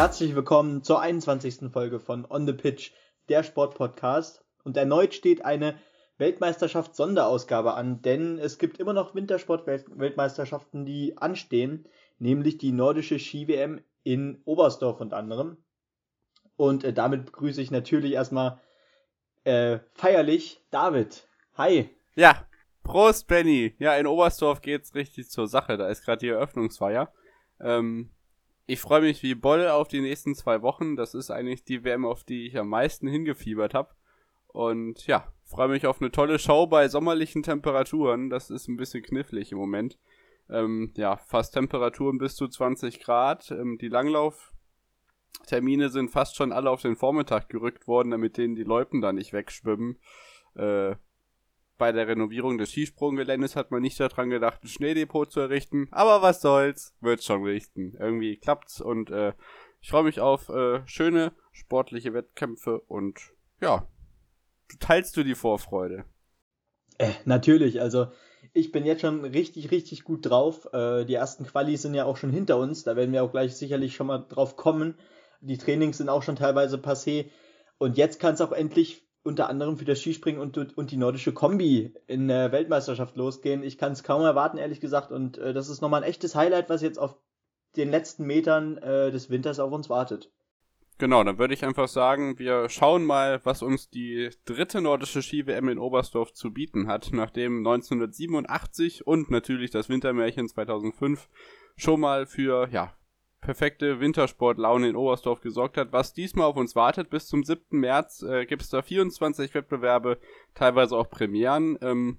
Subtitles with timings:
[0.00, 1.70] Herzlich willkommen zur 21.
[1.70, 2.92] Folge von On the Pitch,
[3.28, 4.42] der Sportpodcast.
[4.64, 5.78] Und erneut steht eine
[6.16, 11.86] Weltmeisterschaft-Sonderausgabe an, denn es gibt immer noch Wintersport-Weltmeisterschaften, die anstehen,
[12.18, 15.58] nämlich die nordische Ski-WM in Oberstdorf unter anderem.
[16.56, 18.58] Und äh, damit begrüße ich natürlich erstmal
[19.44, 21.28] äh, feierlich David.
[21.58, 21.90] Hi.
[22.14, 22.46] Ja,
[22.84, 23.74] Prost, Benny.
[23.78, 25.76] Ja, in Oberstdorf geht's richtig zur Sache.
[25.76, 27.12] Da ist gerade die Eröffnungsfeier.
[27.60, 28.08] Ähm,
[28.70, 30.94] ich freue mich wie Boll auf die nächsten zwei Wochen.
[30.94, 33.90] Das ist eigentlich die WM, auf die ich am meisten hingefiebert habe.
[34.46, 38.30] Und ja, freue mich auf eine tolle Show bei sommerlichen Temperaturen.
[38.30, 39.98] Das ist ein bisschen knifflig im Moment.
[40.48, 43.50] Ähm, ja, fast Temperaturen bis zu 20 Grad.
[43.50, 48.62] Ähm, die Langlauftermine sind fast schon alle auf den Vormittag gerückt worden, damit denen die
[48.62, 49.98] Loipen da nicht wegschwimmen.
[50.54, 50.94] Äh,
[51.80, 55.88] bei der Renovierung des Skisprunggeländes hat man nicht daran gedacht, ein Schneedepot zu errichten.
[55.90, 57.96] Aber was soll's, wird schon richten.
[57.98, 59.32] Irgendwie klappt's und äh,
[59.80, 63.18] ich freue mich auf äh, schöne sportliche Wettkämpfe und
[63.62, 63.88] ja,
[64.78, 66.04] teilst du die Vorfreude?
[66.98, 68.08] Äh, natürlich, also
[68.52, 70.68] ich bin jetzt schon richtig, richtig gut drauf.
[70.74, 73.56] Äh, die ersten Qualis sind ja auch schon hinter uns, da werden wir auch gleich
[73.56, 74.98] sicherlich schon mal drauf kommen.
[75.40, 77.30] Die Trainings sind auch schon teilweise passé.
[77.78, 81.32] Und jetzt kann es auch endlich unter anderem für das Skispringen und, und die nordische
[81.32, 83.62] Kombi in der Weltmeisterschaft losgehen.
[83.62, 85.12] Ich kann es kaum erwarten, ehrlich gesagt.
[85.12, 87.16] Und äh, das ist nochmal ein echtes Highlight, was jetzt auf
[87.76, 90.30] den letzten Metern äh, des Winters auf uns wartet.
[90.98, 95.70] Genau, dann würde ich einfach sagen, wir schauen mal, was uns die dritte nordische Ski-WM
[95.70, 101.30] in Oberstdorf zu bieten hat, nachdem 1987 und natürlich das Wintermärchen 2005
[101.76, 102.92] schon mal für, ja,
[103.40, 105.92] perfekte Wintersportlaune in Oberstdorf gesorgt hat.
[105.92, 107.78] Was diesmal auf uns wartet, bis zum 7.
[107.78, 110.18] März äh, gibt es da 24 Wettbewerbe,
[110.54, 111.78] teilweise auch Premieren.
[111.80, 112.18] Ähm,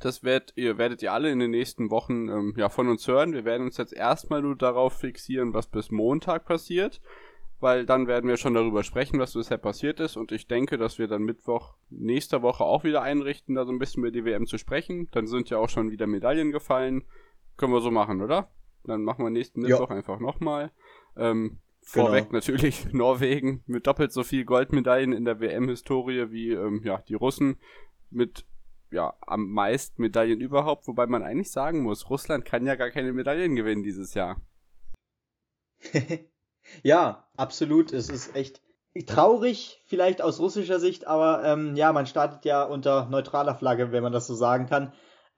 [0.00, 3.32] das werdet ihr, werdet ihr alle in den nächsten Wochen ähm, ja, von uns hören.
[3.32, 7.00] Wir werden uns jetzt erstmal nur darauf fixieren, was bis Montag passiert,
[7.60, 10.16] weil dann werden wir schon darüber sprechen, was bisher passiert ist.
[10.16, 13.78] Und ich denke, dass wir dann Mittwoch nächster Woche auch wieder einrichten, da so ein
[13.78, 15.08] bisschen über die WM zu sprechen.
[15.12, 17.04] Dann sind ja auch schon wieder Medaillen gefallen.
[17.56, 18.50] Können wir so machen, oder?
[18.84, 19.96] Dann machen wir nächsten Mittwoch ja.
[19.96, 20.70] einfach nochmal.
[21.16, 22.34] Ähm, vorweg genau.
[22.34, 27.58] natürlich Norwegen mit doppelt so viel Goldmedaillen in der WM-Historie wie ähm, ja, die Russen
[28.10, 28.44] mit
[28.90, 33.12] ja, am meisten Medaillen überhaupt, wobei man eigentlich sagen muss, Russland kann ja gar keine
[33.12, 34.40] Medaillen gewinnen dieses Jahr.
[36.82, 37.92] ja, absolut.
[37.92, 38.62] Es ist echt
[39.06, 44.04] traurig, vielleicht aus russischer Sicht, aber ähm, ja, man startet ja unter neutraler Flagge, wenn
[44.04, 44.92] man das so sagen kann.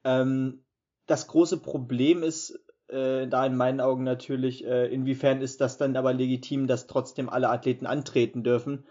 [0.04, 0.64] Ähm,
[1.06, 5.96] das große Problem ist äh, da in meinen Augen natürlich, äh, inwiefern ist das dann
[5.96, 8.84] aber legitim, dass trotzdem alle Athleten antreten dürfen.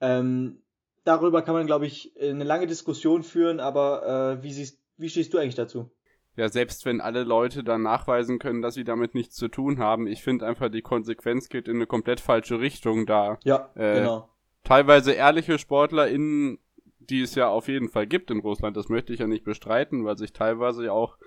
[0.00, 0.62] Ähm,
[1.04, 5.32] darüber kann man, glaube ich, eine lange Diskussion führen, aber äh, wie, siehst, wie stehst
[5.32, 5.90] du eigentlich dazu?
[6.36, 10.06] Ja, selbst wenn alle Leute dann nachweisen können, dass sie damit nichts zu tun haben,
[10.06, 13.38] ich finde einfach, die Konsequenz geht in eine komplett falsche Richtung da.
[13.44, 14.28] Ja, äh, genau.
[14.62, 16.58] Teilweise ehrliche SportlerInnen,
[16.98, 20.04] die es ja auf jeden Fall gibt in Russland, das möchte ich ja nicht bestreiten,
[20.04, 21.18] weil sich teilweise ja auch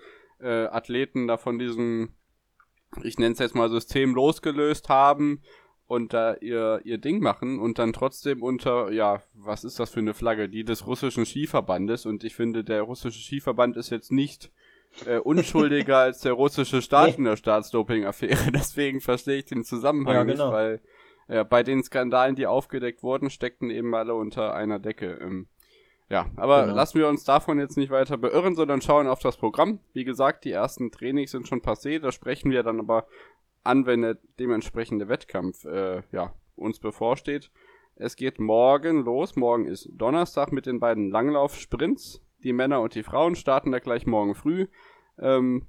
[0.43, 2.13] äh, Athleten da von diesem,
[3.03, 5.41] ich nenne es jetzt mal System losgelöst haben
[5.87, 9.99] und da ihr, ihr Ding machen und dann trotzdem unter, ja, was ist das für
[9.99, 10.49] eine Flagge?
[10.49, 14.51] Die des russischen Skiverbandes und ich finde, der russische Skiverband ist jetzt nicht
[15.05, 17.15] äh, unschuldiger als der russische Staat nee.
[17.17, 18.51] in der Staatsdoping-Affäre.
[18.53, 20.45] Deswegen verstehe ich den Zusammenhang ja, genau.
[20.45, 20.81] nicht, weil
[21.27, 25.19] äh, bei den Skandalen, die aufgedeckt wurden, steckten eben alle unter einer Decke.
[25.21, 25.47] Ähm,
[26.13, 26.75] ja, aber genau.
[26.75, 29.79] lassen wir uns davon jetzt nicht weiter beirren, sondern schauen auf das Programm.
[29.93, 33.07] Wie gesagt, die ersten Trainings sind schon passé, da sprechen wir dann aber
[33.63, 37.49] an, wenn der dementsprechende Wettkampf äh, ja, uns bevorsteht.
[37.95, 39.35] Es geht morgen los.
[39.35, 42.21] Morgen ist Donnerstag mit den beiden Langlauf-Sprints.
[42.43, 44.67] Die Männer und die Frauen starten da gleich morgen früh.
[45.17, 45.67] Ähm,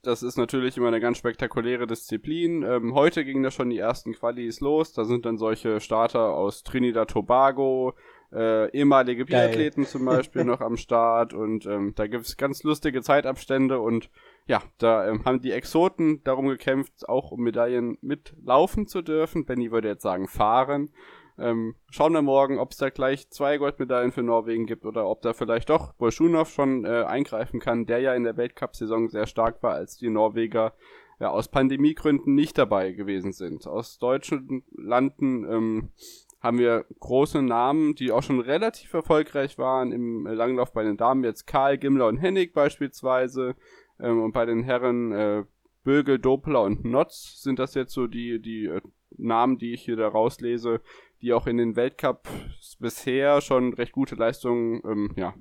[0.00, 2.62] das ist natürlich immer eine ganz spektakuläre Disziplin.
[2.62, 4.94] Ähm, heute gingen da schon die ersten Qualis los.
[4.94, 7.94] Da sind dann solche Starter aus Trinidad Tobago,
[8.32, 13.80] äh, ehemalige Biathleten zum Beispiel noch am Start und ähm, da gibt's ganz lustige Zeitabstände
[13.80, 14.10] und
[14.46, 19.44] ja, da ähm, haben die Exoten darum gekämpft, auch um Medaillen mitlaufen zu dürfen.
[19.44, 20.90] Benny würde jetzt sagen fahren.
[21.38, 25.22] Ähm, schauen wir morgen, ob es da gleich zwei Goldmedaillen für Norwegen gibt oder ob
[25.22, 29.62] da vielleicht doch Bolschunov schon äh, eingreifen kann, der ja in der Weltcup-Saison sehr stark
[29.62, 30.74] war, als die Norweger
[31.20, 33.66] ja aus Pandemiegründen nicht dabei gewesen sind.
[33.66, 35.90] Aus deutschen Landen ähm,
[36.40, 41.24] haben wir große Namen, die auch schon relativ erfolgreich waren im Langlauf bei den Damen.
[41.24, 43.56] Jetzt Karl, Gimler und Hennig beispielsweise.
[43.98, 45.44] Ähm, und bei den Herren äh,
[45.84, 48.80] Bögel, Doppler und Notz sind das jetzt so die, die äh,
[49.16, 50.80] Namen, die ich hier da rauslese,
[51.22, 55.34] die auch in den Weltcups bisher schon recht gute Leistungen ähm, ja,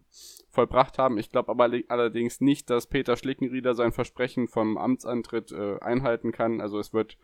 [0.49, 1.17] vollbracht haben.
[1.19, 6.61] Ich glaube aber allerdings nicht, dass Peter Schlickenrieder sein Versprechen vom Amtsantritt äh, einhalten kann.
[6.61, 7.17] Also es wird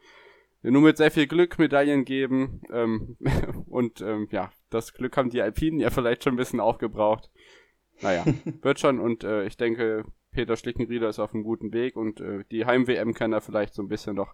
[0.71, 2.61] nur mit sehr viel Glück Medaillen geben.
[2.71, 3.17] Ähm,
[3.67, 7.29] und ähm, ja, das Glück haben die Alpinen ja vielleicht schon ein bisschen aufgebraucht.
[8.01, 8.25] Naja,
[8.61, 12.43] wird schon und äh, ich denke, Peter Schlickenrieder ist auf einem guten Weg und äh,
[12.51, 14.33] die Heim-WM kann da vielleicht so ein bisschen noch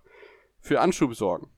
[0.59, 1.49] für Anschub sorgen.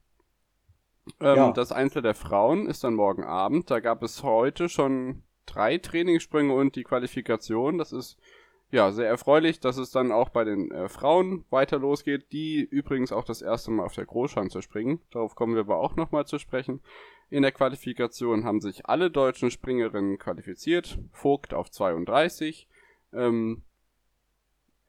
[1.20, 1.52] Ähm, ja.
[1.52, 3.70] Das Einzel der Frauen ist dann morgen Abend.
[3.70, 7.78] Da gab es heute schon drei Trainingssprünge und die Qualifikation.
[7.78, 8.18] Das ist
[8.72, 13.12] ja, sehr erfreulich, dass es dann auch bei den äh, Frauen weiter losgeht, die übrigens
[13.12, 15.00] auch das erste Mal auf der Großschanze springen.
[15.10, 16.80] Darauf kommen wir aber auch nochmal zu sprechen.
[17.28, 20.98] In der Qualifikation haben sich alle deutschen Springerinnen qualifiziert.
[21.12, 22.66] Vogt auf 32.
[23.12, 23.62] Ähm,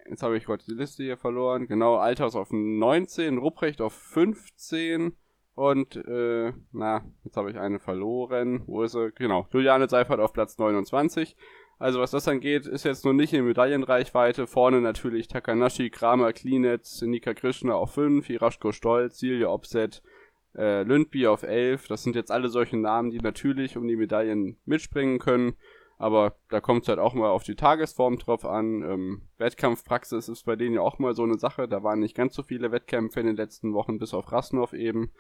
[0.10, 1.68] jetzt habe ich gerade die Liste hier verloren.
[1.68, 5.14] Genau, Althaus auf 19, Rupprecht auf 15
[5.56, 8.64] und, äh, na, jetzt habe ich eine verloren.
[8.66, 9.12] Wo ist sie?
[9.12, 11.36] Genau, Juliane Seifert auf Platz 29.
[11.84, 14.48] Also was das angeht, ist jetzt noch nicht in Medaillenreichweite.
[14.48, 20.02] Vorne natürlich Takanashi, Kramer, Klinetz, Nika Krishna auf 5, Iraschko Stolz, Silja Opset,
[20.56, 21.90] äh, Lündby auf 11.
[21.90, 25.58] Das sind jetzt alle solche Namen, die natürlich um die Medaillen mitspringen können.
[25.98, 28.82] Aber da kommt es halt auch mal auf die Tagesform drauf an.
[28.84, 31.68] Ähm, Wettkampfpraxis ist bei denen ja auch mal so eine Sache.
[31.68, 35.12] Da waren nicht ganz so viele Wettkämpfe in den letzten Wochen, bis auf Rasnov eben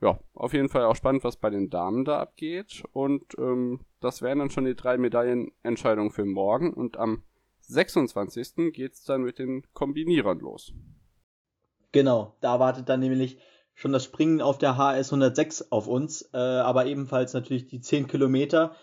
[0.00, 2.82] ja, auf jeden Fall auch spannend, was bei den Damen da abgeht.
[2.92, 6.72] Und ähm, das wären dann schon die drei Medaillenentscheidungen für morgen.
[6.72, 7.22] Und am
[7.60, 8.72] 26.
[8.72, 10.72] geht's dann mit den Kombinierern los.
[11.92, 13.38] Genau, da wartet dann nämlich
[13.74, 18.06] schon das Springen auf der HS 106 auf uns, äh, aber ebenfalls natürlich die 10
[18.06, 18.74] Kilometer.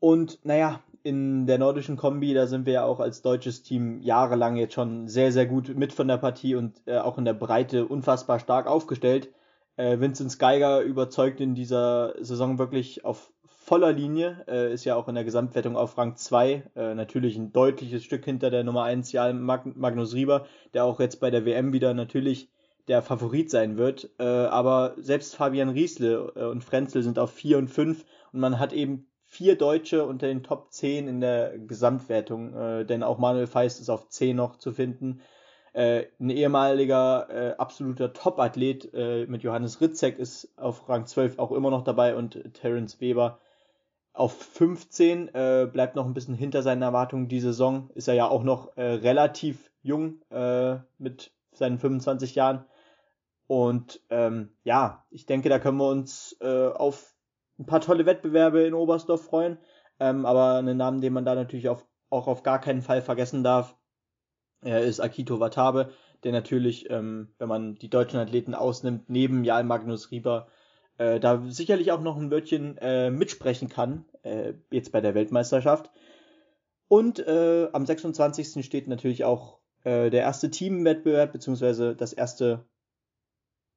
[0.00, 4.56] Und naja, in der nordischen Kombi, da sind wir ja auch als deutsches Team jahrelang
[4.56, 7.86] jetzt schon sehr, sehr gut mit von der Partie und äh, auch in der Breite
[7.86, 9.30] unfassbar stark aufgestellt.
[9.78, 15.08] Äh, Vincent Geiger überzeugt in dieser Saison wirklich auf voller Linie, äh, ist ja auch
[15.08, 19.12] in der Gesamtwertung auf Rang 2, äh, natürlich ein deutliches Stück hinter der Nummer 1
[19.12, 22.50] Jan Mag Magnus Rieber, der auch jetzt bei der WM wieder natürlich
[22.88, 24.10] der Favorit sein wird.
[24.18, 28.58] Äh, aber selbst Fabian Riesle äh, und Frenzel sind auf 4 und 5 und man
[28.58, 33.46] hat eben vier Deutsche unter den Top 10 in der Gesamtwertung, äh, denn auch Manuel
[33.46, 35.20] Feist ist auf 10 noch zu finden.
[35.72, 41.52] Äh, ein ehemaliger äh, absoluter Top-Athlet äh, mit Johannes Ritzek ist auf Rang 12 auch
[41.52, 43.38] immer noch dabei und Terence Weber
[44.12, 47.90] auf 15 äh, bleibt noch ein bisschen hinter seinen Erwartungen die Saison.
[47.94, 52.64] Ist er ja auch noch äh, relativ jung äh, mit seinen 25 Jahren.
[53.46, 57.14] Und ähm, ja, ich denke, da können wir uns auf
[57.58, 59.58] ein paar tolle Wettbewerbe in Oberstdorf freuen.
[60.00, 63.42] Ähm, aber einen Namen, den man da natürlich auf, auch auf gar keinen Fall vergessen
[63.42, 63.77] darf,
[64.60, 65.92] er ist Akito Watabe,
[66.24, 70.48] der natürlich, ähm, wenn man die deutschen Athleten ausnimmt, neben Jan Magnus Rieber
[70.98, 75.90] äh, da sicherlich auch noch ein Wörtchen äh, mitsprechen kann, äh, jetzt bei der Weltmeisterschaft.
[76.88, 78.64] Und äh, am 26.
[78.64, 82.64] steht natürlich auch äh, der erste Teamwettbewerb, beziehungsweise das erste,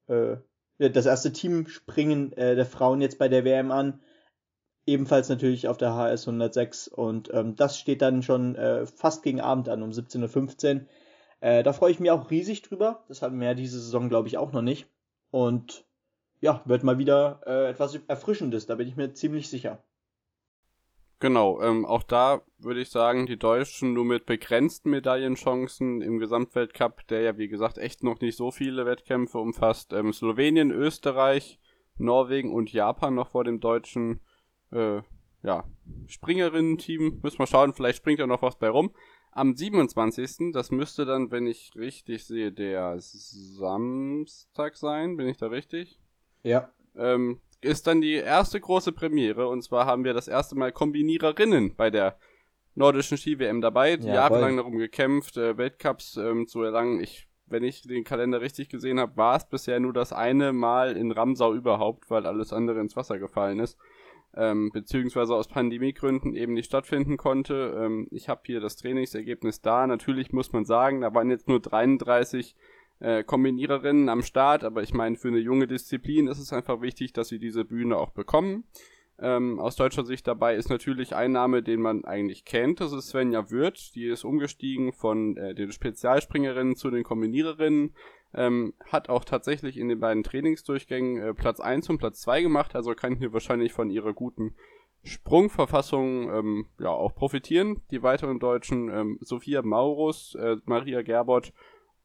[0.07, 0.37] äh,
[0.77, 4.01] das erste Teamspringen äh, der Frauen jetzt bei der WM an
[4.85, 9.41] ebenfalls natürlich auf der HS 106 und ähm, das steht dann schon äh, fast gegen
[9.41, 10.81] Abend an um 17.15 Uhr.
[11.39, 13.03] Äh, da freue ich mich auch riesig drüber.
[13.07, 14.87] Das hatten wir ja diese Saison, glaube ich, auch noch nicht.
[15.31, 15.85] Und
[16.39, 19.83] ja, wird mal wieder äh, etwas Erfrischendes, da bin ich mir ziemlich sicher.
[21.19, 27.05] Genau, ähm, auch da würde ich sagen, die Deutschen nur mit begrenzten Medaillenchancen im Gesamtweltcup,
[27.09, 29.93] der ja wie gesagt echt noch nicht so viele Wettkämpfe umfasst.
[29.93, 31.59] Ähm, Slowenien, Österreich,
[31.99, 34.19] Norwegen und Japan noch vor dem Deutschen
[34.71, 35.01] äh,
[35.43, 35.63] ja,
[36.07, 37.19] Springerinnen-Team.
[37.21, 38.91] Müssen wir schauen, vielleicht springt da noch was bei rum.
[39.31, 40.51] Am 27.
[40.51, 45.17] Das müsste dann, wenn ich richtig sehe, der Samstag sein.
[45.17, 45.99] Bin ich da richtig?
[46.43, 46.69] Ja.
[46.95, 49.47] Ähm, ist dann die erste große Premiere.
[49.47, 52.17] Und zwar haben wir das erste Mal Kombiniererinnen bei der
[52.75, 57.01] nordischen Ski-WM dabei, die ja, jahrelang darum gekämpft, äh, Weltcups ähm, zu erlangen.
[57.01, 60.97] Ich, wenn ich den Kalender richtig gesehen habe, war es bisher nur das eine Mal
[60.97, 63.77] in Ramsau überhaupt, weil alles andere ins Wasser gefallen ist
[64.35, 67.75] ähm, beziehungsweise aus Pandemiegründen eben nicht stattfinden konnte.
[67.77, 69.87] Ähm, ich habe hier das Trainingsergebnis da.
[69.87, 72.55] Natürlich muss man sagen, da waren jetzt nur 33
[72.99, 77.13] äh, Kombiniererinnen am Start, aber ich meine, für eine junge Disziplin ist es einfach wichtig,
[77.13, 78.63] dass sie diese Bühne auch bekommen.
[79.19, 82.79] Ähm, aus deutscher Sicht dabei ist natürlich ein Name, den man eigentlich kennt.
[82.81, 83.93] Das ist Svenja Würth.
[83.93, 87.93] Die ist umgestiegen von äh, den Spezialspringerinnen zu den Kombiniererinnen.
[88.33, 92.75] Ähm, hat auch tatsächlich in den beiden Trainingsdurchgängen äh, Platz 1 und Platz 2 gemacht,
[92.75, 94.55] also kann hier wahrscheinlich von ihrer guten
[95.03, 97.81] Sprungverfassung ähm, ja auch profitieren.
[97.91, 101.53] Die weiteren Deutschen ähm, Sophia Maurus, äh, Maria Gerbert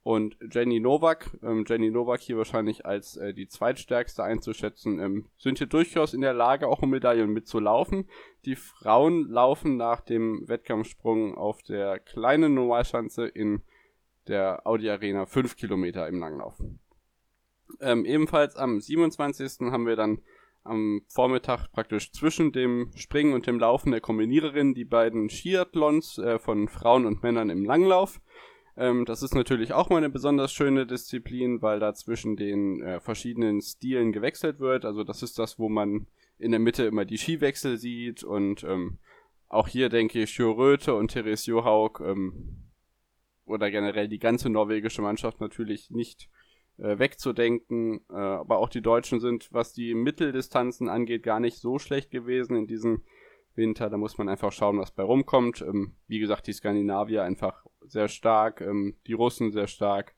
[0.03, 1.37] und Jenny Novak.
[1.43, 6.21] Ähm, Jenny Novak hier wahrscheinlich als äh, die zweitstärkste einzuschätzen, ähm, sind hier durchaus in
[6.21, 8.09] der Lage, auch um Medaillen mitzulaufen.
[8.45, 13.63] Die Frauen laufen nach dem Wettkampfsprung auf der kleinen Normalschanze in
[14.29, 16.55] der Audi Arena 5 Kilometer im Langlauf.
[17.81, 19.71] Ähm, ebenfalls am 27.
[19.73, 20.21] haben wir dann
[20.65, 26.39] am Vormittag praktisch zwischen dem Springen und dem Laufen der Kombiniererin die beiden Skiathlons äh,
[26.39, 28.21] von Frauen und Männern im Langlauf.
[28.77, 33.01] Ähm, das ist natürlich auch mal eine besonders schöne Disziplin, weil da zwischen den äh,
[33.01, 34.85] verschiedenen Stilen gewechselt wird.
[34.85, 36.07] Also das ist das, wo man
[36.39, 38.99] in der Mitte immer die Skiwechsel sieht und ähm,
[39.49, 42.66] auch hier denke ich, Jo Röthe und Therese Johaug ähm,
[43.47, 46.29] oder generell die ganze norwegische Mannschaft natürlich nicht
[46.79, 48.01] äh, wegzudenken.
[48.11, 52.57] Äh, aber auch die Deutschen sind, was die Mitteldistanzen angeht, gar nicht so schlecht gewesen
[52.57, 53.03] in diesem
[53.55, 53.89] Winter.
[53.89, 55.63] Da muss man einfach schauen, was bei rumkommt.
[55.63, 60.15] Ähm, wie gesagt, die Skandinavier einfach sehr stark, ähm, die Russen sehr stark.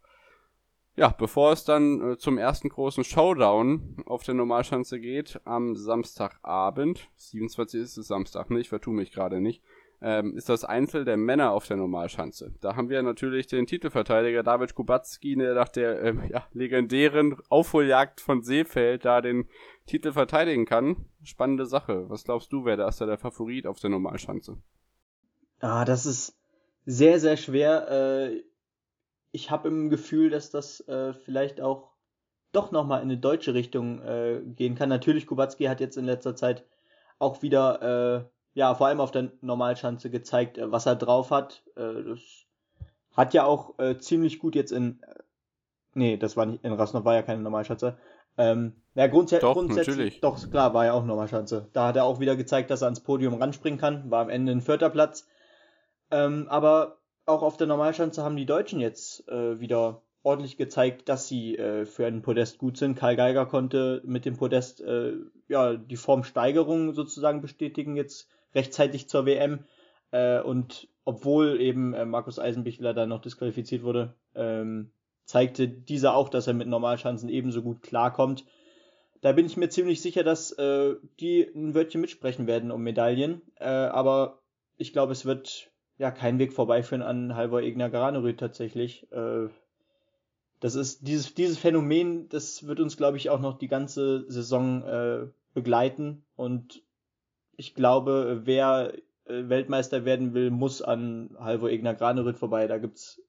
[0.97, 7.09] Ja, bevor es dann äh, zum ersten großen Showdown auf der Normalschanze geht, am Samstagabend,
[7.15, 8.59] 27 ist es Samstag, ne?
[8.59, 9.63] Ich vertue mich gerade nicht
[10.01, 12.55] ähm, ist das Einzel der Männer auf der Normalschanze.
[12.61, 18.21] Da haben wir natürlich den Titelverteidiger David Kubacki, der nach der ähm, ja, legendären Aufholjagd
[18.21, 19.49] von Seefeld da den
[19.87, 21.07] Titel verteidigen kann.
[21.25, 22.09] Spannende Sache.
[22.09, 24.59] Was glaubst du, wer da ist da der Favorit auf der Normalschanze?
[25.61, 26.39] Ah, das ist
[26.85, 27.91] sehr, sehr schwer.
[27.91, 28.43] Äh,
[29.33, 31.91] ich habe im Gefühl, dass das äh, vielleicht auch
[32.53, 34.89] doch nochmal in eine deutsche Richtung äh, gehen kann.
[34.89, 36.65] Natürlich, Kubacki hat jetzt in letzter Zeit
[37.19, 41.63] auch wieder äh, ja, vor allem auf der Normalschanze gezeigt, äh, was er drauf hat.
[41.77, 42.21] Äh, das
[43.17, 45.01] hat ja auch äh, ziemlich gut jetzt in.
[45.95, 46.65] Nee, das war nicht.
[46.65, 47.99] In Rasnov war ja keine Normalschanze.
[48.37, 49.89] Ähm, ja, grundsä doch, grundsätzlich.
[49.89, 50.21] Natürlich.
[50.21, 51.69] Doch, klar, war ja auch Normalschanze.
[51.73, 54.11] Da hat er auch wieder gezeigt, dass er ans Podium ranspringen kann.
[54.11, 55.27] War am Ende ein vierter Platz.
[56.11, 61.29] Ähm, aber auch auf der Normalschanze haben die Deutschen jetzt äh, wieder ordentlich gezeigt, dass
[61.29, 62.97] sie äh, für ein Podest gut sind.
[62.97, 65.15] Karl Geiger konnte mit dem Podest äh,
[65.49, 69.65] ja die Formsteigerung sozusagen bestätigen jetzt rechtzeitig zur WM.
[70.11, 74.91] Äh, und obwohl eben äh, Markus Eisenbichler da noch disqualifiziert wurde, ähm,
[75.25, 78.45] zeigte dieser auch, dass er mit Normalschanzen ebenso gut klarkommt.
[79.21, 83.43] Da bin ich mir ziemlich sicher, dass äh, die ein Wörtchen mitsprechen werden um Medaillen.
[83.57, 84.41] Äh, aber
[84.77, 89.11] ich glaube, es wird ja kein Weg vorbeiführen an Halvor Egner Garanerud tatsächlich.
[89.13, 89.49] Äh,
[90.61, 94.83] das ist dieses, dieses Phänomen, das wird uns, glaube ich, auch noch die ganze Saison
[94.83, 96.25] äh, begleiten.
[96.37, 96.83] Und
[97.59, 98.95] ich glaube, wer
[99.27, 102.67] äh, Weltmeister werden will, muss an Halvor Egner Granerüt vorbei.
[102.69, 103.21] Da gibt's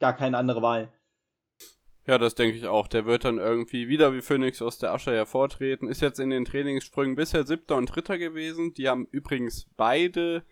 [0.00, 0.90] gar keine andere Wahl.
[2.06, 2.88] Ja, das denke ich auch.
[2.88, 5.88] Der wird dann irgendwie wieder wie Phoenix aus der Asche hervortreten.
[5.88, 8.72] Ist jetzt in den Trainingssprüngen bisher siebter und dritter gewesen.
[8.72, 10.42] Die haben übrigens beide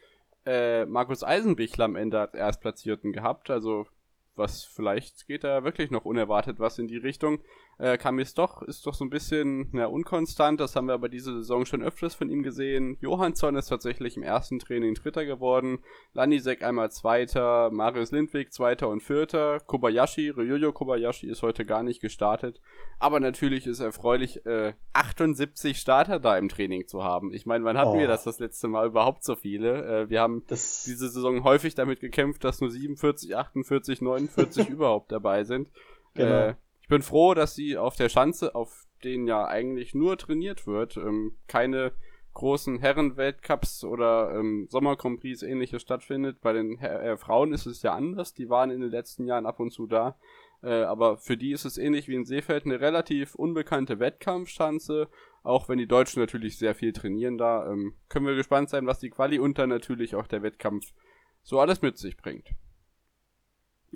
[0.45, 3.49] äh, Markus Eisenbichler am Ende als Erstplatzierten gehabt.
[3.49, 3.87] Also
[4.35, 7.41] was vielleicht geht da wirklich noch unerwartet was in die Richtung.
[7.79, 11.33] Äh, Kamis doch ist doch so ein bisschen ja, unkonstant, das haben wir aber diese
[11.33, 12.97] Saison schon öfters von ihm gesehen.
[13.01, 15.79] Johansson ist tatsächlich im ersten Training Dritter geworden,
[16.13, 22.01] Lanisek einmal Zweiter, Marius Lindwig Zweiter und Vierter, Kobayashi, Ryuyo Kobayashi ist heute gar nicht
[22.01, 22.61] gestartet,
[22.99, 27.33] aber natürlich ist erfreulich, äh, 78 Starter da im Training zu haben.
[27.33, 27.99] Ich meine, wann hatten oh.
[27.99, 30.03] wir das das letzte Mal überhaupt so viele?
[30.03, 35.13] Äh, wir haben das diese Saison häufig damit gekämpft, dass nur 47, 48, 49 überhaupt
[35.13, 35.71] dabei sind.
[36.15, 36.49] Genau.
[36.49, 36.55] Äh,
[36.89, 40.97] ich bin froh, dass sie auf der Schanze, auf denen ja eigentlich nur trainiert wird,
[40.97, 41.93] ähm, keine
[42.33, 46.41] großen Herrenweltcups oder ähm, Sommercompris ähnliches stattfindet.
[46.41, 48.33] Bei den Her äh, Frauen ist es ja anders.
[48.33, 50.17] Die waren in den letzten Jahren ab und zu da.
[50.63, 55.09] Äh, aber für die ist es ähnlich wie in Seefeld eine relativ unbekannte Wettkampfschanze.
[55.43, 57.71] Auch wenn die Deutschen natürlich sehr viel trainieren da.
[57.71, 60.95] Ähm, können wir gespannt sein, was die Quali und dann natürlich auch der Wettkampf
[61.43, 62.49] so alles mit sich bringt.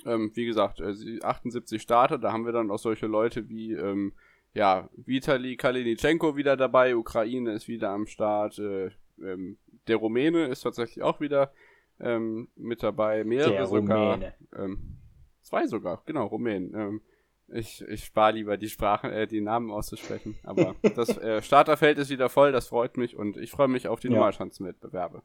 [0.06, 4.12] Ähm, wie gesagt, äh, 78 Starter, da haben wir dann auch solche Leute wie, ähm,
[4.54, 8.90] ja, Vitali Kalinitschenko wieder dabei, Ukraine ist wieder am Start, äh,
[9.22, 11.52] ähm, der Rumäne ist tatsächlich auch wieder
[12.00, 14.20] ähm, mit dabei, mehrere der sogar.
[14.56, 14.98] Ähm,
[15.42, 16.74] zwei sogar, genau, Rumänen.
[16.74, 17.02] Ähm,
[17.48, 20.38] ich, ich spare lieber die Sprachen, äh, die Namen auszusprechen.
[20.42, 24.00] Aber das äh, Starterfeld ist wieder voll, das freut mich und ich freue mich auf
[24.00, 24.14] die ja.
[24.14, 25.22] Normalschanzenwettbewerbe.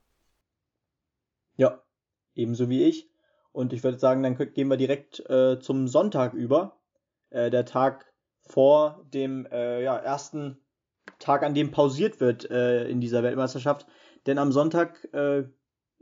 [1.55, 1.81] Ja,
[2.35, 3.09] ebenso wie ich.
[3.57, 6.77] Und ich würde sagen, dann gehen wir direkt äh, zum Sonntag über.
[7.31, 8.05] Äh, der Tag
[8.43, 10.59] vor dem äh, ja, ersten
[11.17, 13.87] Tag, an dem pausiert wird äh, in dieser Weltmeisterschaft.
[14.27, 15.45] Denn am Sonntag, äh,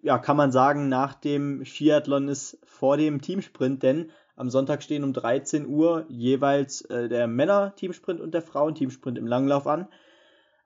[0.01, 5.05] ja, kann man sagen, nach dem Skiathlon ist vor dem Teamsprint, denn am Sonntag stehen
[5.05, 9.87] um 13 Uhr jeweils äh, der Männer-Teamsprint und der Frauen-Teamsprint im Langlauf an.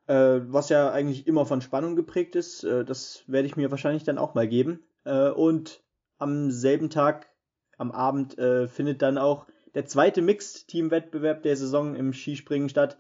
[0.08, 2.64] Was ja eigentlich immer von Spannung geprägt ist.
[2.64, 4.84] Das werde ich mir wahrscheinlich dann auch mal geben.
[5.04, 5.84] Und
[6.20, 7.30] am selben Tag,
[7.78, 12.98] am Abend, äh, findet dann auch der zweite Mixed-Team-Wettbewerb der Saison im Skispringen statt.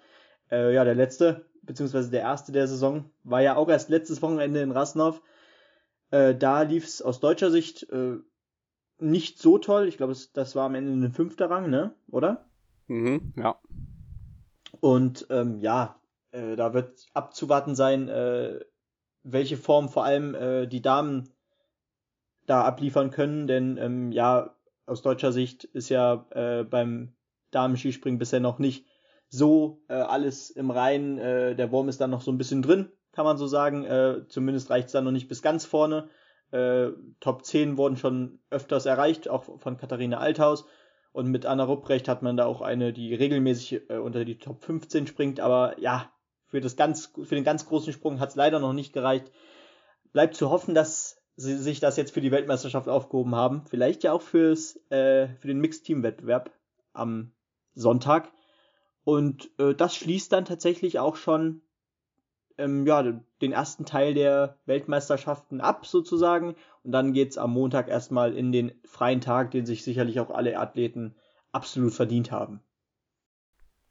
[0.51, 4.61] Äh, ja, der letzte, beziehungsweise der erste der Saison, war ja auch erst letztes Wochenende
[4.61, 5.21] in Rasnov.
[6.11, 8.17] Äh, da lief es aus deutscher Sicht äh,
[8.99, 9.87] nicht so toll.
[9.87, 11.93] Ich glaube, das war am Ende ein fünfter Rang, ne?
[12.09, 12.49] Oder?
[12.87, 13.59] Mhm, ja.
[14.79, 15.99] Und ähm, ja,
[16.31, 18.59] äh, da wird abzuwarten sein, äh,
[19.23, 21.29] welche Form vor allem äh, die Damen
[22.49, 27.13] da abliefern können, denn ähm, ja, aus deutscher Sicht ist ja äh, beim
[27.51, 28.85] Damen-Skispringen bisher noch nicht
[29.29, 31.19] so äh, alles im Reinen.
[31.19, 33.85] Äh, der Wurm ist dann noch so ein bisschen drin, kann man so sagen.
[33.85, 36.09] Äh, zumindest reicht es dann noch nicht bis ganz vorne.
[36.51, 36.87] Äh,
[37.19, 40.65] Top 10 wurden schon öfters erreicht, auch von Katharina Althaus.
[41.11, 44.63] Und mit Anna Rupprecht hat man da auch eine, die regelmäßig äh, unter die Top
[44.63, 45.39] 15 springt.
[45.39, 46.11] Aber ja,
[46.47, 49.31] für, das ganz, für den ganz großen Sprung hat es leider noch nicht gereicht.
[50.11, 51.08] Bleibt zu hoffen, dass
[51.39, 53.63] sie sich das jetzt für die Weltmeisterschaft aufgehoben haben.
[53.65, 56.51] Vielleicht ja auch fürs, äh, für den Mixed-Team-Wettbewerb
[56.91, 57.31] am
[57.75, 58.29] Sonntag.
[59.05, 61.61] Und äh, das schließt dann tatsächlich auch schon
[62.57, 66.55] ähm, ja, den ersten Teil der Weltmeisterschaften ab, sozusagen.
[66.83, 70.59] Und dann geht's am Montag erstmal in den freien Tag, den sich sicherlich auch alle
[70.59, 71.15] Athleten
[71.53, 72.59] absolut verdient haben.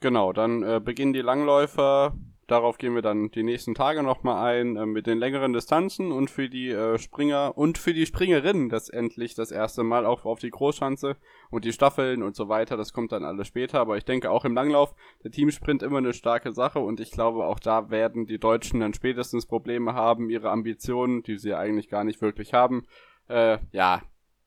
[0.01, 2.15] Genau, dann äh, beginnen die Langläufer
[2.49, 6.31] Darauf gehen wir dann die nächsten Tage nochmal ein äh, mit den längeren Distanzen und
[6.31, 10.39] für die äh, Springer und für die Springerinnen das endlich das erste Mal auch auf
[10.39, 11.19] die Großschanze
[11.51, 12.79] und die Staffeln und so weiter.
[12.79, 16.15] Das kommt dann alles später, aber ich denke auch im Langlauf der Teamsprint immer eine
[16.15, 20.51] starke Sache und ich glaube auch da werden die Deutschen dann spätestens Probleme haben, ihre
[20.51, 22.87] Ambitionen, die sie eigentlich gar nicht wirklich haben.
[23.29, 24.01] Äh, ja,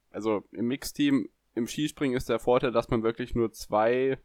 [0.10, 4.18] also im Mixteam im Skispringen ist der Vorteil, dass man wirklich nur zwei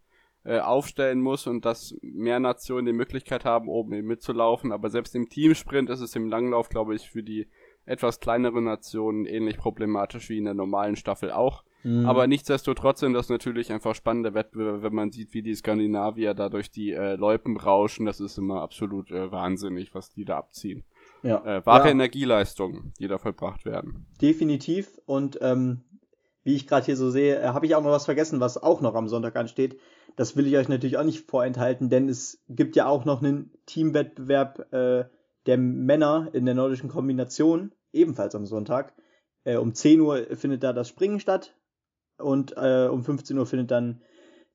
[0.47, 4.71] äh, aufstellen muss und dass mehr Nationen die Möglichkeit haben, oben eben mitzulaufen.
[4.71, 7.49] Aber selbst im Teamsprint ist es im Langlauf, glaube ich, für die
[7.85, 11.65] etwas kleineren Nationen ähnlich problematisch wie in der normalen Staffel auch.
[11.83, 12.07] Mhm.
[12.07, 16.49] Aber nichtsdestotrotz sind das natürlich einfach spannende Wettbewerbe, wenn man sieht, wie die Skandinavier da
[16.49, 18.07] durch die äh, Loipen rauschen.
[18.07, 20.85] Das ist immer absolut äh, wahnsinnig, was die da abziehen.
[21.23, 21.45] Ja.
[21.45, 21.93] Äh, wahre ja.
[21.93, 24.07] Energieleistungen, die da vollbracht werden.
[24.21, 25.01] Definitiv.
[25.07, 25.83] Und ähm,
[26.43, 28.81] wie ich gerade hier so sehe, äh, habe ich auch noch was vergessen, was auch
[28.81, 29.79] noch am Sonntag ansteht.
[30.17, 33.53] Das will ich euch natürlich auch nicht vorenthalten, denn es gibt ja auch noch einen
[33.67, 35.05] Teamwettbewerb äh,
[35.45, 38.95] der Männer in der nordischen Kombination, ebenfalls am Sonntag.
[39.45, 41.55] Äh, um 10 Uhr findet da das Springen statt
[42.19, 44.03] und äh, um 15 Uhr findet dann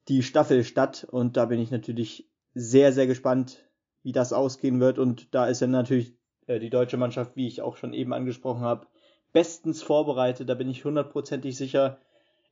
[0.07, 3.69] die Staffel statt und da bin ich natürlich sehr, sehr gespannt,
[4.03, 7.61] wie das ausgehen wird und da ist ja natürlich äh, die deutsche Mannschaft, wie ich
[7.61, 8.87] auch schon eben angesprochen habe,
[9.31, 11.99] bestens vorbereitet, da bin ich hundertprozentig sicher.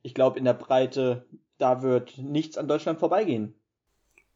[0.02, 1.26] Ich glaube, in der Breite
[1.60, 3.54] da wird nichts an Deutschland vorbeigehen.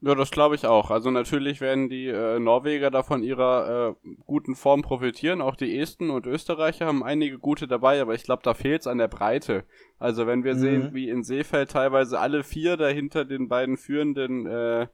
[0.00, 0.90] Ja, das glaube ich auch.
[0.90, 5.40] Also natürlich werden die äh, Norweger da von ihrer äh, guten Form profitieren.
[5.40, 8.86] Auch die Esten und Österreicher haben einige gute dabei, aber ich glaube, da fehlt es
[8.86, 9.64] an der Breite.
[9.98, 10.58] Also wenn wir mhm.
[10.58, 14.88] sehen, wie in Seefeld teilweise alle vier dahinter den beiden Führenden äh,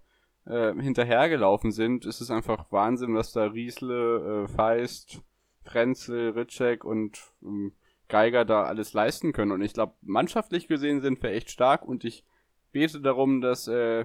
[0.47, 5.23] äh, hinterhergelaufen sind, ist es einfach Wahnsinn, was da Riesle, äh, Feist,
[5.65, 7.73] Frenzel, Ritschek und ähm,
[8.11, 9.53] Geiger da alles leisten können.
[9.53, 12.25] Und ich glaube, mannschaftlich gesehen sind wir echt stark und ich
[12.73, 14.05] bete darum, dass äh,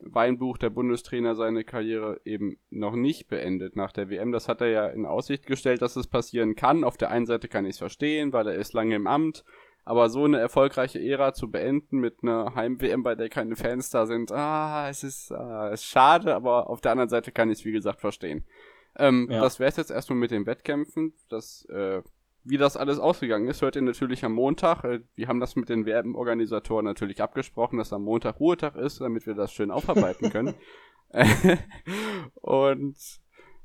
[0.00, 4.32] Weinbuch, der Bundestrainer, seine Karriere eben noch nicht beendet nach der WM.
[4.32, 6.84] Das hat er ja in Aussicht gestellt, dass es passieren kann.
[6.84, 9.44] Auf der einen Seite kann ich es verstehen, weil er ist lange im Amt.
[9.84, 14.06] Aber so eine erfolgreiche Ära zu beenden mit einer Heim-WM, bei der keine Fans da
[14.06, 17.58] sind, ah, es ist, ah, es ist schade, aber auf der anderen Seite kann ich
[17.58, 18.44] es, wie gesagt, verstehen.
[18.96, 19.40] Ähm, ja.
[19.40, 21.14] Das wäre es jetzt erstmal mit den Wettkämpfen.
[21.28, 22.02] Das äh,
[22.44, 24.84] wie das alles ausgegangen ist, hört ihr natürlich am Montag.
[24.84, 29.26] Äh, wir haben das mit den Werbenorganisatoren natürlich abgesprochen, dass am Montag Ruhetag ist, damit
[29.26, 30.54] wir das schön aufarbeiten können.
[32.40, 32.96] und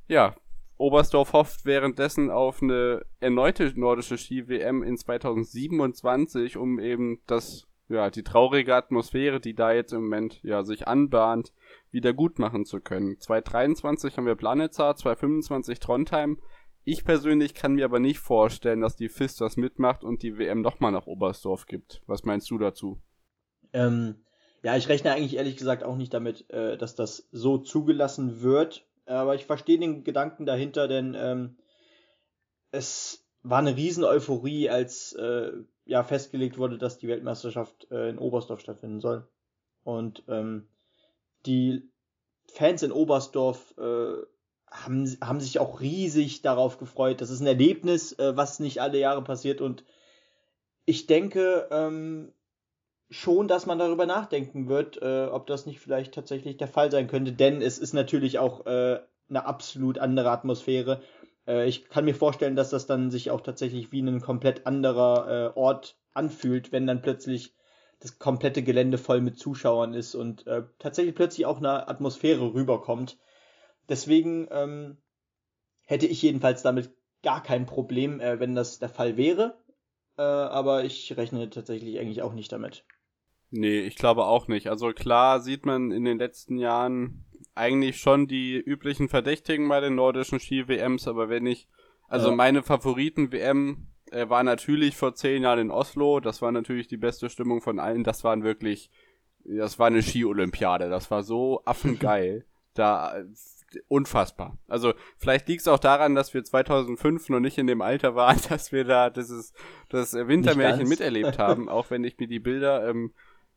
[0.07, 0.35] ja,
[0.77, 8.23] Oberstdorf hofft währenddessen auf eine erneute nordische Ski-WM in 2027, um eben das, ja, die
[8.23, 11.51] traurige Atmosphäre, die da jetzt im Moment ja sich anbahnt,
[11.91, 13.19] wieder gut machen zu können.
[13.19, 16.37] 2023 haben wir Planitzer, 2025 Trondheim.
[16.89, 20.61] Ich persönlich kann mir aber nicht vorstellen, dass die FIS das mitmacht und die WM
[20.61, 22.01] nochmal nach Oberstdorf gibt.
[22.07, 23.01] Was meinst du dazu?
[23.73, 24.23] Ähm,
[24.63, 28.87] ja, ich rechne eigentlich ehrlich gesagt auch nicht damit, äh, dass das so zugelassen wird.
[29.05, 31.57] Aber ich verstehe den Gedanken dahinter, denn ähm,
[32.71, 35.51] es war eine riesen Euphorie, als äh,
[35.83, 39.27] ja festgelegt wurde, dass die Weltmeisterschaft äh, in Oberstdorf stattfinden soll.
[39.83, 40.69] Und ähm,
[41.45, 41.81] die
[42.49, 44.21] Fans in Oberstdorf äh,
[44.69, 47.21] haben, haben sich auch riesig darauf gefreut.
[47.21, 49.61] Das ist ein Erlebnis, äh, was nicht alle Jahre passiert.
[49.61, 49.83] Und
[50.85, 52.31] ich denke ähm,
[53.09, 57.07] schon, dass man darüber nachdenken wird, äh, ob das nicht vielleicht tatsächlich der Fall sein
[57.07, 57.31] könnte.
[57.31, 58.99] Denn es ist natürlich auch äh,
[59.29, 61.01] eine absolut andere Atmosphäre.
[61.47, 65.53] Äh, ich kann mir vorstellen, dass das dann sich auch tatsächlich wie ein komplett anderer
[65.55, 67.53] äh, Ort anfühlt, wenn dann plötzlich
[67.99, 73.17] das komplette Gelände voll mit Zuschauern ist und äh, tatsächlich plötzlich auch eine Atmosphäre rüberkommt
[73.89, 74.97] Deswegen ähm,
[75.85, 76.91] hätte ich jedenfalls damit
[77.23, 79.57] gar kein Problem, äh, wenn das der Fall wäre.
[80.17, 82.85] Äh, aber ich rechne tatsächlich eigentlich auch nicht damit.
[83.49, 84.67] Nee, ich glaube auch nicht.
[84.67, 89.95] Also klar sieht man in den letzten Jahren eigentlich schon die üblichen Verdächtigen bei den
[89.95, 91.67] nordischen Ski-WMs, aber wenn ich,
[92.07, 92.35] also Ja.
[92.35, 97.29] meine Favoriten-WM äh, war natürlich vor zehn Jahren in Oslo, das war natürlich die beste
[97.29, 98.91] Stimmung von allen, das waren wirklich,
[99.43, 103.23] das war eine Ski-Olympiade, das war so affengeil, da,
[103.87, 104.57] unfassbar.
[104.67, 108.39] Also vielleicht liegt es auch daran, dass wir 2005 noch nicht in dem Alter waren,
[108.49, 109.53] dass wir da dieses
[109.89, 113.13] das Wintermärchen miterlebt haben, auch wenn ich mir die Bilder ähm,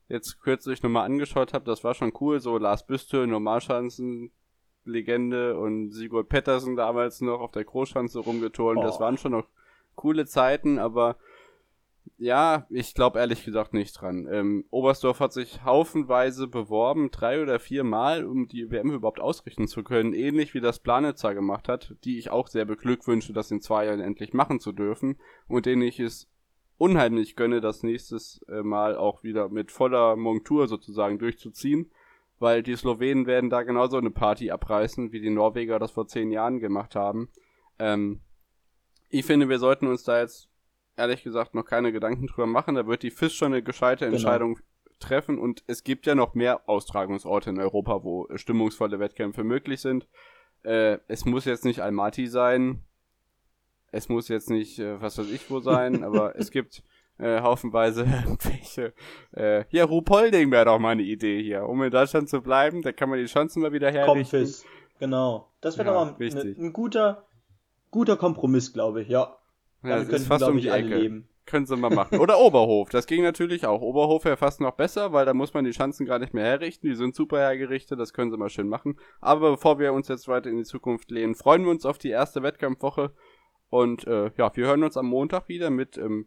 [0.08, 4.32] jetzt kürzlich nochmal angeschaut habe, das war schon cool, so Lars Büste, Normalschanzen,
[4.84, 9.00] Legende und Sigurd Pettersen damals noch auf der Großschanze rumgeturnt, das Oh.
[9.00, 9.46] waren schon noch
[9.94, 11.16] coole Zeiten, aber
[12.20, 14.28] ja, ich glaube ehrlich gesagt nicht dran.
[14.30, 19.66] Ähm, Oberstdorf hat sich haufenweise beworben, drei oder vier Mal, um die WM überhaupt ausrichten
[19.66, 23.62] zu können, ähnlich wie das Planitzer gemacht hat, die ich auch sehr beglückwünsche, das in
[23.62, 25.16] zwei Jahren endlich machen zu dürfen
[25.48, 26.28] und denen ich es
[26.76, 31.90] unheimlich gönne, das nächstes äh, Mal auch wieder mit voller Montur sozusagen durchzuziehen,
[32.38, 36.30] weil die Slowenen werden da genauso eine Party abreißen, wie die Norweger das vor zehn
[36.30, 37.30] Jahren gemacht haben.
[37.78, 38.20] Ähm,
[39.08, 40.49] ich finde, wir sollten uns da jetzt
[40.96, 42.74] ehrlich gesagt noch keine Gedanken drüber machen.
[42.74, 44.16] Da wird die FIS schon eine gescheite Genau.
[44.16, 44.58] Entscheidung
[44.98, 49.80] treffen und es gibt ja noch mehr Austragungsorte in Europa, wo äh, stimmungsvolle Wettkämpfe möglich
[49.80, 50.06] sind.
[50.62, 52.84] Äh, es muss jetzt nicht Almaty sein.
[53.92, 56.82] Es muss jetzt nicht, äh, was weiß ich wo sein, aber es gibt
[57.18, 58.04] äh, haufenweise
[58.42, 58.92] welche.
[59.34, 61.64] Äh, ja, Ruhpolding wäre doch mal eine Idee hier.
[61.66, 64.30] Um in Deutschland zu bleiben, da kann man die Chancen mal wieder herrichten.
[64.30, 64.66] Kompis.
[64.98, 65.50] Genau.
[65.62, 67.26] Das wäre Ja, doch mal ein, ein guter,
[67.90, 69.34] guter Kompromiss, glaube ich, ja.
[69.82, 70.98] Ja, Damit das ist könnten, fast um die Ecke.
[70.98, 71.28] leben.
[71.46, 72.18] Können sie mal machen.
[72.20, 73.80] Oder Oberhof, das ging natürlich auch.
[73.80, 76.86] Oberhof wäre fast noch besser, weil da muss man die Chancen gar nicht mehr herrichten.
[76.86, 78.98] Die sind super hergerichtet, das können sie mal schön machen.
[79.20, 82.10] Aber bevor wir uns jetzt weiter in die Zukunft lehnen, freuen wir uns auf die
[82.10, 83.12] erste Wettkampfwoche.
[83.68, 86.26] Und äh, ja, wir hören uns am Montag wieder mit, ähm,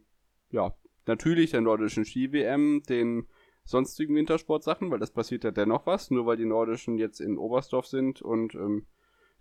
[0.49, 0.73] ja,
[1.05, 3.27] natürlich der nordischen Ski-WM, den
[3.65, 7.85] sonstigen Wintersportsachen, weil das passiert ja dennoch was, nur weil die nordischen jetzt in Oberstdorf
[7.85, 8.87] sind und ähm,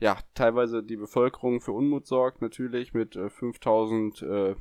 [0.03, 4.55] ja, teilweise die Bevölkerung für Unmut sorgt, natürlich mit äh, 5000 äh,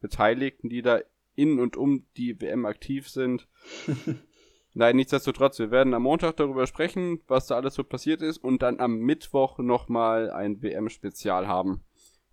[0.00, 1.00] Beteiligten, die da
[1.34, 3.48] in und um die WM aktiv sind.
[4.74, 8.60] Nein, nichtsdestotrotz, wir werden am Montag darüber sprechen, was da alles so passiert ist und
[8.60, 11.82] dann am Mittwoch nochmal ein WM-Spezial haben.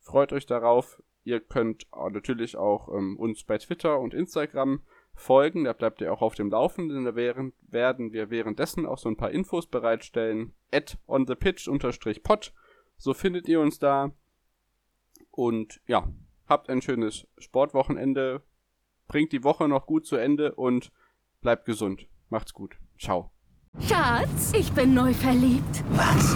[0.01, 1.01] Freut euch darauf.
[1.23, 4.81] Ihr könnt auch natürlich auch ähm, uns bei Twitter und Instagram
[5.13, 5.63] folgen.
[5.63, 7.05] Da bleibt ihr auch auf dem Laufenden.
[7.05, 10.53] Da während, werden wir währenddessen auch so ein paar Infos bereitstellen.
[10.71, 12.53] At on the pitch unterstrich pod.
[12.97, 14.11] So findet ihr uns da.
[15.31, 16.07] Und ja,
[16.47, 18.41] habt ein schönes Sportwochenende.
[19.07, 20.91] Bringt die Woche noch gut zu Ende und
[21.41, 22.07] bleibt gesund.
[22.29, 22.77] Macht's gut.
[22.99, 23.31] Ciao.
[23.79, 25.83] Schatz, ich bin neu verliebt.
[25.91, 26.35] Was?